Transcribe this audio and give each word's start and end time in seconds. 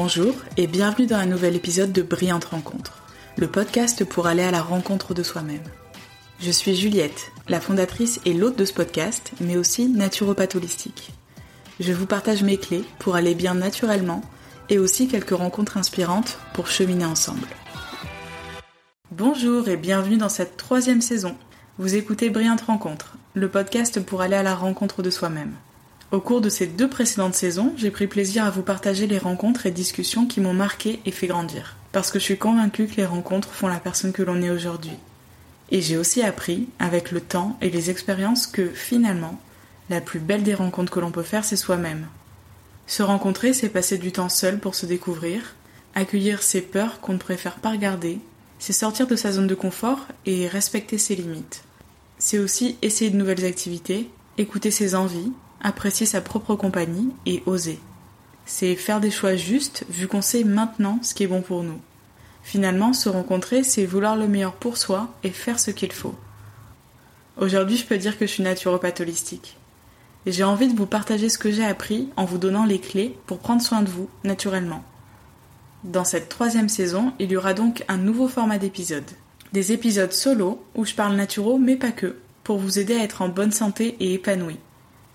Bonjour 0.00 0.32
et 0.56 0.68
bienvenue 0.68 1.08
dans 1.08 1.16
un 1.16 1.26
nouvel 1.26 1.56
épisode 1.56 1.90
de 1.90 2.02
Brillante 2.02 2.44
Rencontre, 2.44 3.02
le 3.36 3.48
podcast 3.48 4.04
pour 4.04 4.28
aller 4.28 4.44
à 4.44 4.52
la 4.52 4.62
rencontre 4.62 5.12
de 5.12 5.24
soi-même. 5.24 5.64
Je 6.38 6.52
suis 6.52 6.76
Juliette, 6.76 7.32
la 7.48 7.60
fondatrice 7.60 8.20
et 8.24 8.32
l'hôte 8.32 8.56
de 8.56 8.64
ce 8.64 8.72
podcast, 8.72 9.32
mais 9.40 9.56
aussi 9.56 9.88
naturopathe 9.88 10.54
holistique. 10.54 11.10
Je 11.80 11.92
vous 11.92 12.06
partage 12.06 12.44
mes 12.44 12.58
clés 12.58 12.84
pour 13.00 13.16
aller 13.16 13.34
bien 13.34 13.54
naturellement 13.54 14.22
et 14.68 14.78
aussi 14.78 15.08
quelques 15.08 15.36
rencontres 15.36 15.78
inspirantes 15.78 16.38
pour 16.54 16.68
cheminer 16.68 17.04
ensemble. 17.04 17.48
Bonjour 19.10 19.66
et 19.66 19.76
bienvenue 19.76 20.16
dans 20.16 20.28
cette 20.28 20.56
troisième 20.56 21.00
saison. 21.00 21.36
Vous 21.78 21.96
écoutez 21.96 22.30
Brillante 22.30 22.60
Rencontre, 22.60 23.16
le 23.34 23.48
podcast 23.48 23.98
pour 23.98 24.20
aller 24.20 24.36
à 24.36 24.44
la 24.44 24.54
rencontre 24.54 25.02
de 25.02 25.10
soi-même. 25.10 25.54
Au 26.10 26.20
cours 26.20 26.40
de 26.40 26.48
ces 26.48 26.66
deux 26.66 26.88
précédentes 26.88 27.34
saisons, 27.34 27.74
j'ai 27.76 27.90
pris 27.90 28.06
plaisir 28.06 28.46
à 28.46 28.50
vous 28.50 28.62
partager 28.62 29.06
les 29.06 29.18
rencontres 29.18 29.66
et 29.66 29.70
discussions 29.70 30.26
qui 30.26 30.40
m'ont 30.40 30.54
marqué 30.54 31.00
et 31.04 31.10
fait 31.10 31.26
grandir. 31.26 31.76
Parce 31.92 32.10
que 32.10 32.18
je 32.18 32.24
suis 32.24 32.38
convaincue 32.38 32.86
que 32.86 32.96
les 32.96 33.04
rencontres 33.04 33.50
font 33.50 33.68
la 33.68 33.78
personne 33.78 34.12
que 34.12 34.22
l'on 34.22 34.40
est 34.40 34.48
aujourd'hui. 34.48 34.96
Et 35.70 35.82
j'ai 35.82 35.98
aussi 35.98 36.22
appris, 36.22 36.66
avec 36.78 37.10
le 37.10 37.20
temps 37.20 37.58
et 37.60 37.68
les 37.68 37.90
expériences, 37.90 38.46
que 38.46 38.70
finalement, 38.70 39.38
la 39.90 40.00
plus 40.00 40.18
belle 40.18 40.42
des 40.44 40.54
rencontres 40.54 40.90
que 40.90 41.00
l'on 41.00 41.10
peut 41.10 41.22
faire, 41.22 41.44
c'est 41.44 41.56
soi-même. 41.56 42.06
Se 42.86 43.02
rencontrer, 43.02 43.52
c'est 43.52 43.68
passer 43.68 43.98
du 43.98 44.10
temps 44.10 44.30
seul 44.30 44.60
pour 44.60 44.74
se 44.74 44.86
découvrir, 44.86 45.56
accueillir 45.94 46.42
ses 46.42 46.62
peurs 46.62 47.00
qu'on 47.00 47.12
ne 47.12 47.18
préfère 47.18 47.56
pas 47.56 47.72
regarder, 47.72 48.18
c'est 48.58 48.72
sortir 48.72 49.06
de 49.06 49.14
sa 49.14 49.32
zone 49.32 49.46
de 49.46 49.54
confort 49.54 50.06
et 50.24 50.48
respecter 50.48 50.96
ses 50.96 51.16
limites. 51.16 51.64
C'est 52.18 52.38
aussi 52.38 52.78
essayer 52.80 53.10
de 53.10 53.16
nouvelles 53.16 53.44
activités, 53.44 54.08
écouter 54.38 54.70
ses 54.70 54.94
envies, 54.94 55.32
apprécier 55.62 56.06
sa 56.06 56.20
propre 56.20 56.54
compagnie 56.54 57.10
et 57.26 57.42
oser. 57.46 57.78
C'est 58.46 58.76
faire 58.76 59.00
des 59.00 59.10
choix 59.10 59.36
justes 59.36 59.84
vu 59.90 60.08
qu'on 60.08 60.22
sait 60.22 60.44
maintenant 60.44 60.98
ce 61.02 61.14
qui 61.14 61.24
est 61.24 61.28
bon 61.28 61.42
pour 61.42 61.62
nous. 61.62 61.80
Finalement, 62.42 62.92
se 62.92 63.08
rencontrer, 63.08 63.62
c'est 63.62 63.84
vouloir 63.84 64.16
le 64.16 64.26
meilleur 64.26 64.54
pour 64.54 64.78
soi 64.78 65.08
et 65.22 65.30
faire 65.30 65.60
ce 65.60 65.70
qu'il 65.70 65.92
faut. 65.92 66.14
Aujourd'hui, 67.36 67.76
je 67.76 67.84
peux 67.84 67.98
dire 67.98 68.18
que 68.18 68.26
je 68.26 68.32
suis 68.32 68.42
naturopathe 68.42 69.00
holistique. 69.00 69.58
J'ai 70.26 70.44
envie 70.44 70.68
de 70.68 70.76
vous 70.76 70.86
partager 70.86 71.28
ce 71.28 71.38
que 71.38 71.52
j'ai 71.52 71.64
appris 71.64 72.08
en 72.16 72.24
vous 72.24 72.38
donnant 72.38 72.64
les 72.64 72.80
clés 72.80 73.16
pour 73.26 73.38
prendre 73.38 73.62
soin 73.62 73.82
de 73.82 73.88
vous 73.88 74.08
naturellement. 74.24 74.82
Dans 75.84 76.04
cette 76.04 76.28
troisième 76.28 76.68
saison, 76.68 77.12
il 77.18 77.30
y 77.30 77.36
aura 77.36 77.54
donc 77.54 77.84
un 77.88 77.98
nouveau 77.98 78.28
format 78.28 78.58
d'épisodes. 78.58 79.10
Des 79.52 79.72
épisodes 79.72 80.12
solo 80.12 80.64
où 80.74 80.84
je 80.84 80.94
parle 80.94 81.16
naturaux 81.16 81.58
mais 81.58 81.76
pas 81.76 81.92
que, 81.92 82.16
pour 82.44 82.58
vous 82.58 82.78
aider 82.78 82.94
à 82.96 83.04
être 83.04 83.22
en 83.22 83.28
bonne 83.28 83.52
santé 83.52 83.96
et 84.00 84.14
épanoui. 84.14 84.56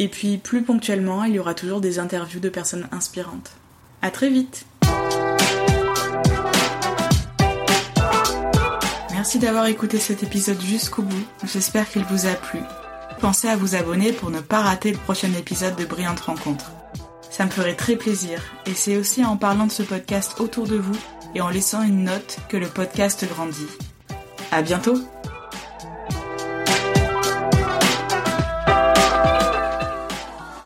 Et 0.00 0.08
puis 0.08 0.38
plus 0.38 0.62
ponctuellement, 0.62 1.24
il 1.24 1.34
y 1.34 1.38
aura 1.38 1.52
toujours 1.52 1.82
des 1.82 1.98
interviews 1.98 2.40
de 2.40 2.48
personnes 2.48 2.88
inspirantes. 2.90 3.52
À 4.00 4.10
très 4.10 4.30
vite 4.30 4.64
Merci 9.12 9.38
d'avoir 9.38 9.66
écouté 9.66 9.98
cet 9.98 10.22
épisode 10.22 10.58
jusqu'au 10.62 11.02
bout, 11.02 11.26
j'espère 11.44 11.86
qu'il 11.86 12.04
vous 12.04 12.26
a 12.26 12.32
plu. 12.32 12.60
Pensez 13.20 13.48
à 13.48 13.56
vous 13.56 13.74
abonner 13.74 14.12
pour 14.12 14.30
ne 14.30 14.40
pas 14.40 14.62
rater 14.62 14.90
le 14.92 14.96
prochain 14.96 15.30
épisode 15.34 15.76
de 15.76 15.84
Brillante 15.84 16.20
Rencontre. 16.20 16.72
Ça 17.30 17.44
me 17.44 17.50
ferait 17.50 17.76
très 17.76 17.96
plaisir, 17.96 18.42
et 18.64 18.72
c'est 18.72 18.96
aussi 18.96 19.22
en 19.22 19.36
parlant 19.36 19.66
de 19.66 19.72
ce 19.72 19.82
podcast 19.82 20.40
autour 20.40 20.66
de 20.66 20.76
vous 20.76 20.96
et 21.34 21.42
en 21.42 21.50
laissant 21.50 21.82
une 21.82 22.04
note 22.04 22.38
que 22.48 22.56
le 22.56 22.68
podcast 22.68 23.26
grandit. 23.28 23.68
À 24.50 24.62
bientôt! 24.62 24.96